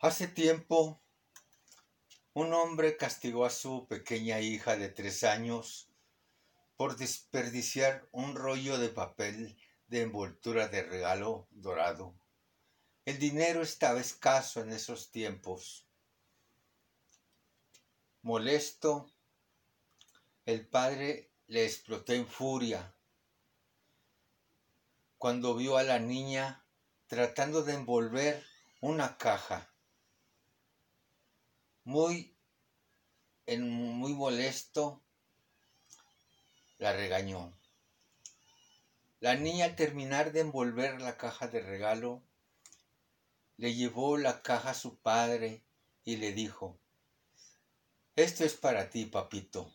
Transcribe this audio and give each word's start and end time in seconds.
Hace 0.00 0.28
tiempo, 0.28 1.02
un 2.32 2.52
hombre 2.52 2.96
castigó 2.96 3.44
a 3.44 3.50
su 3.50 3.88
pequeña 3.88 4.38
hija 4.38 4.76
de 4.76 4.90
tres 4.90 5.24
años 5.24 5.90
por 6.76 6.96
desperdiciar 6.96 8.08
un 8.12 8.36
rollo 8.36 8.78
de 8.78 8.90
papel 8.90 9.58
de 9.88 10.02
envoltura 10.02 10.68
de 10.68 10.84
regalo 10.84 11.48
dorado. 11.50 12.14
El 13.06 13.18
dinero 13.18 13.60
estaba 13.60 13.98
escaso 13.98 14.60
en 14.60 14.70
esos 14.70 15.10
tiempos. 15.10 15.84
Molesto, 18.22 19.10
el 20.46 20.64
padre 20.64 21.32
le 21.48 21.64
explotó 21.64 22.12
en 22.12 22.28
furia 22.28 22.94
cuando 25.16 25.56
vio 25.56 25.76
a 25.76 25.82
la 25.82 25.98
niña 25.98 26.64
tratando 27.08 27.64
de 27.64 27.74
envolver 27.74 28.46
una 28.80 29.18
caja. 29.18 29.68
Muy, 31.88 32.36
en, 33.46 33.70
muy 33.70 34.12
molesto, 34.12 35.02
la 36.76 36.92
regañó. 36.92 37.58
La 39.20 39.36
niña 39.36 39.64
al 39.64 39.74
terminar 39.74 40.32
de 40.32 40.40
envolver 40.40 41.00
la 41.00 41.16
caja 41.16 41.48
de 41.48 41.62
regalo, 41.62 42.22
le 43.56 43.72
llevó 43.72 44.18
la 44.18 44.42
caja 44.42 44.72
a 44.72 44.74
su 44.74 44.98
padre 44.98 45.64
y 46.04 46.16
le 46.16 46.32
dijo, 46.32 46.78
esto 48.16 48.44
es 48.44 48.52
para 48.52 48.90
ti, 48.90 49.06
papito. 49.06 49.74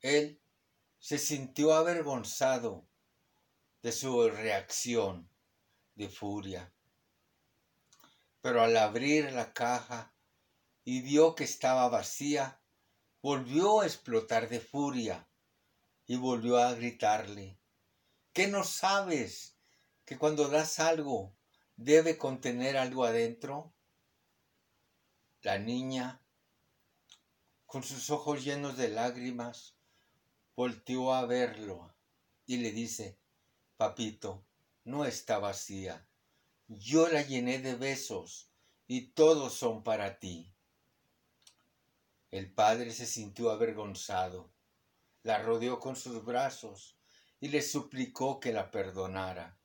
Él 0.00 0.40
se 0.98 1.18
sintió 1.18 1.74
avergonzado 1.74 2.88
de 3.82 3.92
su 3.92 4.28
reacción 4.30 5.30
de 5.94 6.08
furia. 6.08 6.74
Pero 8.40 8.62
al 8.62 8.76
abrir 8.76 9.32
la 9.32 9.52
caja 9.52 10.10
y 10.84 11.00
vio 11.00 11.34
que 11.34 11.44
estaba 11.44 11.88
vacía, 11.88 12.60
volvió 13.22 13.80
a 13.80 13.86
explotar 13.86 14.48
de 14.48 14.60
furia 14.60 15.26
y 16.06 16.16
volvió 16.16 16.58
a 16.58 16.74
gritarle, 16.74 17.58
¿qué 18.32 18.48
no 18.48 18.64
sabes 18.64 19.56
que 20.04 20.18
cuando 20.18 20.48
das 20.48 20.78
algo 20.78 21.34
debe 21.76 22.18
contener 22.18 22.76
algo 22.76 23.04
adentro? 23.04 23.72
La 25.40 25.58
niña, 25.58 26.20
con 27.66 27.82
sus 27.82 28.10
ojos 28.10 28.44
llenos 28.44 28.76
de 28.76 28.88
lágrimas, 28.88 29.74
volteó 30.54 31.14
a 31.14 31.24
verlo 31.26 31.94
y 32.46 32.58
le 32.58 32.72
dice, 32.72 33.18
Papito, 33.76 34.44
no 34.84 35.04
está 35.04 35.38
vacía. 35.38 36.06
Yo 36.68 37.08
la 37.08 37.22
llené 37.22 37.58
de 37.58 37.74
besos 37.74 38.50
y 38.86 39.08
todos 39.08 39.54
son 39.54 39.82
para 39.82 40.18
ti. 40.18 40.53
El 42.34 42.50
padre 42.50 42.90
se 42.90 43.06
sintió 43.06 43.52
avergonzado, 43.52 44.50
la 45.22 45.40
rodeó 45.40 45.78
con 45.78 45.94
sus 45.94 46.24
brazos 46.24 46.98
y 47.38 47.46
le 47.46 47.62
suplicó 47.62 48.40
que 48.40 48.52
la 48.52 48.72
perdonara. 48.72 49.56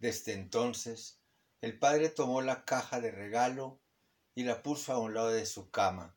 Desde 0.00 0.32
entonces, 0.32 1.20
el 1.60 1.78
padre 1.78 2.08
tomó 2.08 2.42
la 2.42 2.64
caja 2.64 3.00
de 3.00 3.12
regalo 3.12 3.78
y 4.34 4.42
la 4.42 4.60
puso 4.60 4.92
a 4.92 4.98
un 4.98 5.14
lado 5.14 5.30
de 5.30 5.46
su 5.46 5.70
cama. 5.70 6.16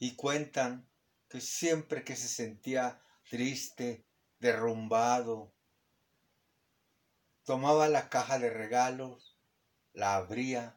Y 0.00 0.16
cuentan 0.16 0.88
que 1.28 1.40
siempre 1.40 2.02
que 2.02 2.16
se 2.16 2.26
sentía 2.26 3.00
triste, 3.30 4.04
derrumbado. 4.40 5.52
Tomaba 7.44 7.86
la 7.86 8.08
caja 8.08 8.40
de 8.40 8.50
regalos, 8.50 9.38
la 9.92 10.16
abría 10.16 10.76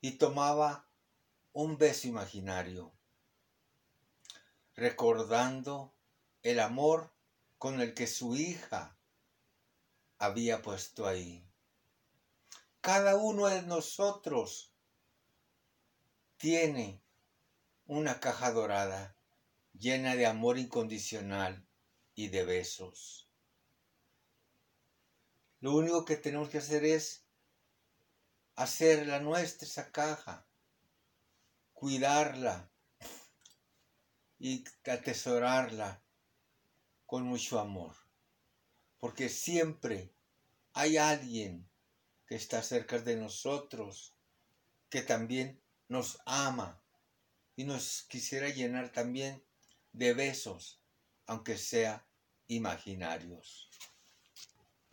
y 0.00 0.12
tomaba 0.12 0.88
un 1.54 1.78
beso 1.78 2.08
imaginario, 2.08 2.92
recordando 4.74 5.94
el 6.42 6.58
amor 6.58 7.14
con 7.58 7.80
el 7.80 7.94
que 7.94 8.08
su 8.08 8.34
hija 8.34 8.98
había 10.18 10.62
puesto 10.62 11.06
ahí. 11.06 11.48
Cada 12.80 13.14
uno 13.16 13.46
de 13.46 13.62
nosotros 13.62 14.72
tiene 16.38 17.00
una 17.86 18.18
caja 18.18 18.50
dorada 18.50 19.16
llena 19.78 20.16
de 20.16 20.26
amor 20.26 20.58
incondicional 20.58 21.64
y 22.16 22.28
de 22.28 22.44
besos. 22.44 23.30
Lo 25.60 25.72
único 25.76 26.04
que 26.04 26.16
tenemos 26.16 26.48
que 26.48 26.58
hacer 26.58 26.84
es 26.84 27.24
hacer 28.56 29.06
la 29.06 29.20
nuestra 29.20 29.68
esa 29.68 29.92
caja, 29.92 30.48
cuidarla 31.84 32.70
y 34.38 34.64
atesorarla 34.86 36.02
con 37.04 37.24
mucho 37.24 37.60
amor. 37.60 37.94
Porque 38.98 39.28
siempre 39.28 40.10
hay 40.72 40.96
alguien 40.96 41.68
que 42.26 42.36
está 42.36 42.62
cerca 42.62 43.00
de 43.00 43.16
nosotros, 43.16 44.14
que 44.88 45.02
también 45.02 45.60
nos 45.88 46.22
ama 46.24 46.82
y 47.54 47.64
nos 47.64 48.04
quisiera 48.04 48.48
llenar 48.48 48.90
también 48.90 49.44
de 49.92 50.14
besos 50.14 50.80
aunque 51.26 51.58
sea 51.58 52.08
imaginarios. 52.46 53.68